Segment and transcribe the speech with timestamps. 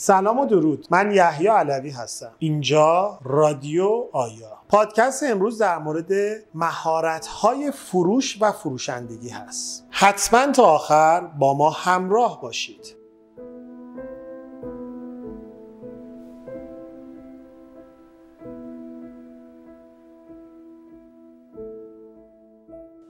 [0.00, 0.86] سلام و درود.
[0.90, 2.30] من یحیی علوی هستم.
[2.38, 4.58] اینجا رادیو آیا.
[4.68, 6.12] پادکست امروز در مورد
[6.54, 9.86] مهارت‌های فروش و فروشندگی هست.
[9.90, 12.96] حتما تا آخر با ما همراه باشید.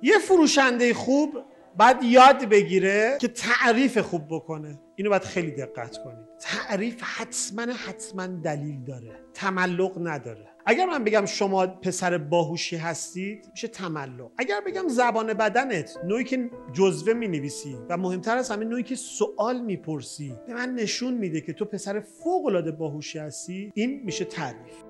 [0.03, 1.39] یه فروشنده خوب
[1.79, 4.79] باید یاد بگیره که تعریف خوب بکنه.
[4.99, 6.27] اینو باید خیلی دقت کنید.
[6.41, 9.21] تعریف حتما حتما دلیل داره.
[9.35, 10.49] تملق نداره.
[10.67, 14.31] اگر من بگم شما پسر باهوشی هستید میشه تملق.
[14.39, 17.51] اگر بگم زبان بدنت نوعی که جزوه می
[17.89, 22.01] و مهمتر از همه نوعی که سوال می‌پرسی به من نشون میده که تو پسر
[22.01, 24.88] فوق العاده باهوشی هستی این میشه تعریف.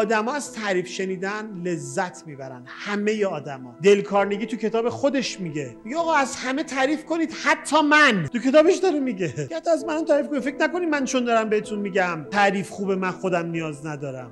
[0.00, 2.62] آدما از تعریف شنیدن لذت می‌برن.
[2.66, 3.76] همه آدما.
[3.82, 5.76] دلکارنگی تو کتاب خودش میگه.
[5.84, 8.26] میگه آقا از همه تعریف کنید حتی من.
[8.32, 9.34] تو کتابش داره میگه.
[9.56, 10.42] حتی از من تعریف کنید.
[10.42, 12.26] فکر نکنید من چون دارم بهتون میگم.
[12.30, 14.30] تعریف خوبه من خودم نیاز ندارم.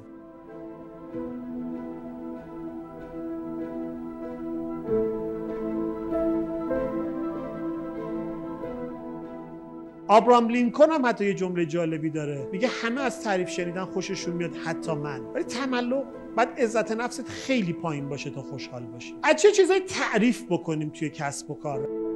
[10.08, 12.48] آبرام لینکن هم حتی یه جمله جالبی داره.
[12.52, 15.20] میگه همه از تعریف شنیدن خوششون میاد حتی من.
[15.20, 16.04] ولی تملق
[16.36, 19.14] بعد عزت نفست خیلی پایین باشه تا خوشحال باشی.
[19.22, 22.07] از چه چیزایی تعریف بکنیم توی کسب و کار؟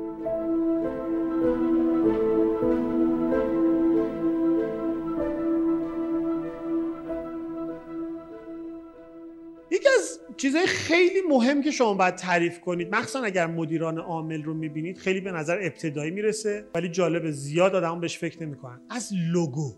[10.42, 12.94] چیزهای خیلی مهم که شما باید تعریف کنید.
[12.94, 18.00] مخصوصا اگر مدیران عامل رو می‌بینید خیلی به نظر ابتدایی می‌رسه ولی جالب زیاد آدم
[18.00, 18.80] بهش فکر نمی‌کنن.
[18.90, 19.72] از لوگو.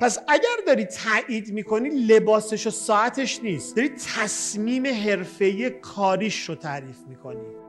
[0.00, 3.76] پس اگر داری تایید می‌کنی لباسش و ساعتش نیست.
[3.76, 7.67] داری تصمیم حرفه‌ای کاریش رو تعریف می‌کنی.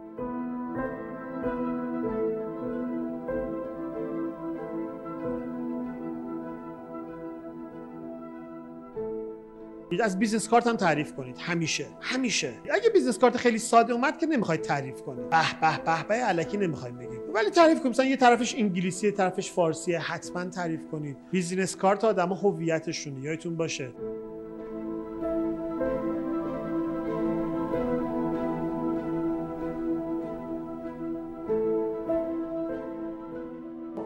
[10.01, 11.37] از business card هم تعریف کنید.
[11.39, 11.85] همیشه.
[12.01, 12.53] همیشه.
[12.71, 15.29] اگه business card خیلی ساده اومد که نمی‌خواید تعریف کنید.
[15.29, 17.21] به به به به الکی نمی‌خوایم بگیم.
[17.33, 17.91] ولی تعریف کنید.
[17.91, 21.17] مثلا یه طرفش انگلیسی یه طرفش فارسیه حتما تعریف کنید.
[21.31, 23.19] business card آدم هویتشونه.
[23.19, 23.89] یادتون باشه.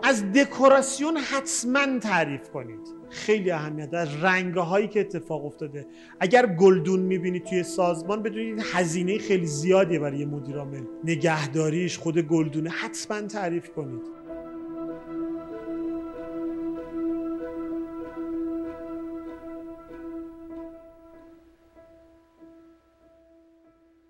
[0.04, 3.03] از دکوراسیون حتما تعریف کنید.
[3.14, 4.22] خیلی اهمیت داره.
[4.22, 5.86] رنگ هایی که اتفاق افتاده.
[6.20, 10.84] اگر گلدون می‌بینید توی سازمان بدونید هزینه خیلی زیادیه برای یه مدیر عامل.
[11.04, 12.70] نگهداریش خود گلدونه.
[12.70, 14.02] حتما تعریف کنید.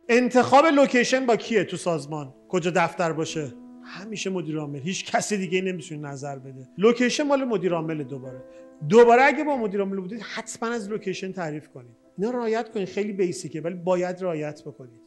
[0.09, 3.53] انتخاب لوکیشن با کیه تو سازمان؟ کجا دفتر باشه؟
[3.83, 4.79] همیشه مدیر عامل.
[4.79, 6.67] هیچ کسی دیگه نمی‌تونه نظر بده.
[6.77, 8.43] location مال مدیر عامل دوباره.
[8.89, 11.97] دوباره اگه با مدیر عامل بودید حتما از location تعریف کنید.
[12.17, 12.87] اینا رعایت کنید.
[12.87, 15.02] خیلی basic ه ولی باید رعایت بکنید.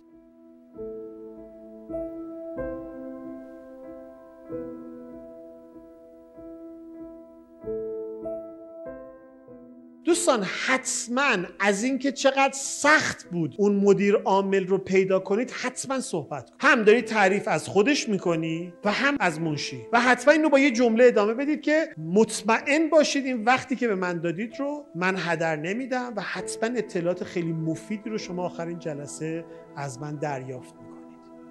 [10.16, 16.50] دوستان حتما از اینکه چقدر سخت بود اون مدیر عامل رو پیدا کنید حتما صحبت
[16.50, 16.60] کنید.
[16.60, 19.82] هم دارید تعریف از خودش می‌کنی و هم از منشی.
[19.92, 23.94] و حتما اینو با یه جمله ادامه بدید که مطمئن باشید این وقتی که به
[23.94, 29.44] من دادید رو من هدر نمیدم و حتما اطلاعات خیلی مفیدی رو شما آخرین جلسه
[29.76, 30.96] از من دریافت می‌کنید.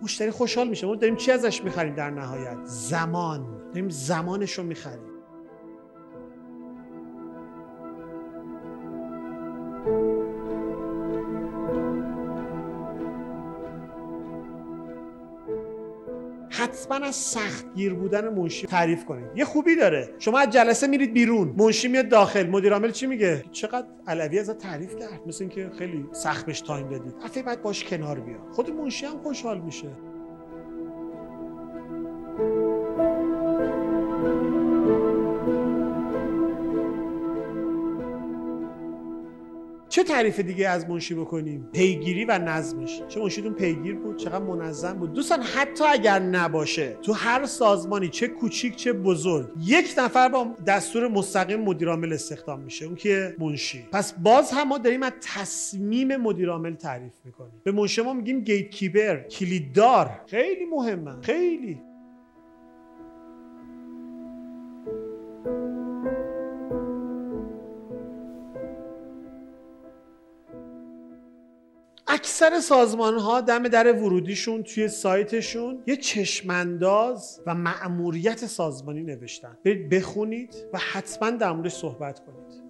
[0.02, 0.88] مشتری خوشحال میشه.
[0.88, 3.58] ما داریم چی ازش می‌خریم در نهایت؟ زمان.
[3.68, 5.15] داریم زمانش رو می‌خریم.
[16.86, 19.26] حتما از سختگیر بودن منشی تعریف کنید.
[19.36, 20.10] یه خوبی داره.
[20.20, 21.56] شما از جلسه میرید بیرون.
[21.58, 22.48] منشی میاد داخل.
[22.48, 26.90] مدیر عامل چی میگه؟ چقدر علوی ازت تعریف کرد؟ مثل اینکه خیلی سخت بهش تایم
[26.90, 28.38] دادید افی بعد باش کنار بیا.
[28.52, 29.88] خود منشی هم خوشحال میشه.
[39.96, 43.02] چه تعریف دیگه از منشی بکنیم؟ پیگیری و نظمش.
[43.08, 48.28] چه منشیتون پیگیر بود؟ چقدر منظم بود؟ دوستان حتی اگر نباشه تو هر سازمانی چه
[48.28, 52.86] کوچیک چه بزرگ یک نفر با دستور مستقیم مدیرعامل استخدام میشه.
[52.86, 53.86] اون که منشی.
[53.92, 57.62] پس باز هم ما داریم از تصمیم مدیرعامل تعریف می‌کنیم.
[57.64, 60.10] به منشی ما میگیم گیت کیبر کلیددار.
[60.28, 61.22] خیلی مهمه.
[61.22, 61.82] خیلی.
[72.26, 79.58] اکثر سازمان ها دم در ورودیشون توی سایتشون یه چشمانداز و مأموریت سازمانی نوشتن.
[79.66, 82.64] برید بخونید و حتما در موردش صحبت کنید.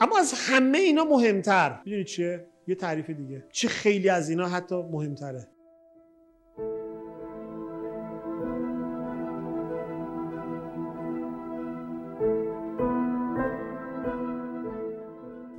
[0.00, 1.80] اما از همه اینا مهمتر.
[1.84, 3.44] می‌دونی چیه؟ یه تعریف دیگه.
[3.52, 5.48] چه خیلی از اینا حتی مهمتره.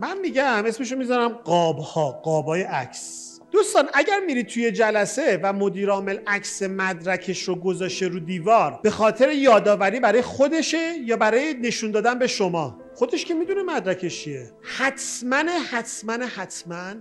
[0.10, 3.40] من میگم اسمشو می‌ذارم قاب ها قابای عکس.
[3.52, 8.90] دوستان اگر میرید توی جلسه و مدیر عامل عکس مدرکش رو گذاشته رو دیوار به
[8.90, 14.52] خاطر یادآوری برای خودشه یا برای نشون دادن به شما؟ خودش که می‌دونه مدرکش چیه.
[14.62, 16.94] حتما حتما حتما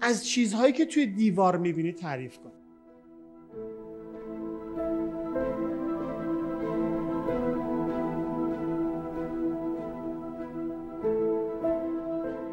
[0.00, 2.52] از چیزهایی که توی دیوار می‌بینی تعریف کن.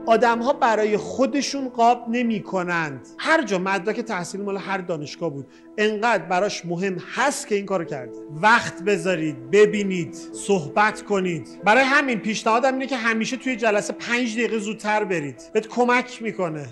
[0.10, 5.48] آدم ها برای خودشون قاب نمی کنند هر جا مدرک تحصیل مال هر دانشگاه بود
[5.78, 8.12] انقدر براش مهم هست که این کارو کرده.
[8.42, 11.48] وقت بذارید ببینید صحبت کنید.
[11.64, 15.42] برای همین پیشنهادم اینه که همیشه توی جلسه پنج دقیقه زودتر برید.
[15.54, 16.66] بهت کمک می‌کنه.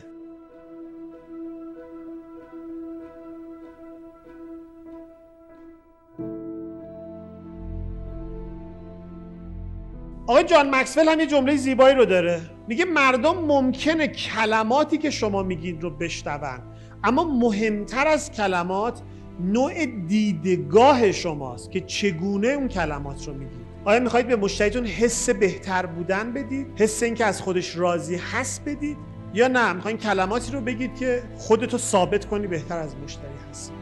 [10.28, 12.42] آقای جان مکسول هم یه جمله زیبایی رو داره.
[12.68, 16.60] میگه مردم ممکنه کلماتی که شما میگین رو بشنون
[17.04, 19.02] اما مهمتر از کلمات
[19.40, 23.68] نوع دیدگاه شماست که چگونه اون کلمات رو میگید.
[23.86, 28.98] آیا می‌خواهید به مشتریتون حس بهتر بودن بدید؟ حس اینکه از خودش راضی هست بدید؟
[29.34, 33.74] یا نه می‌خواین کلماتی رو بگید که خودتو ثابت کنی بهتر از مشتری هست؟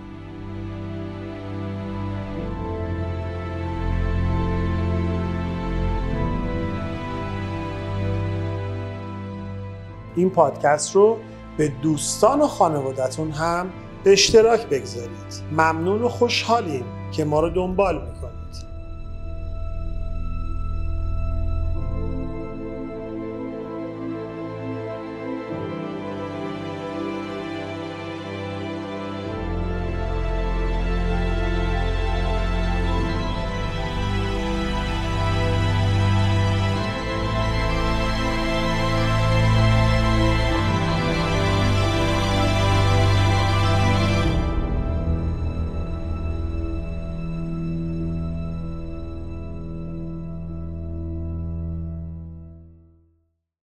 [10.15, 11.17] این پادکست رو
[11.57, 13.69] به دوستان و خانوادتون هم
[14.03, 15.43] به اشتراک بگذارید.
[15.51, 18.34] ممنون و خوشحالیم که ما رو دنبال می‌کنید.